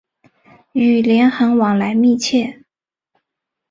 [0.71, 2.63] 与连横往来密切。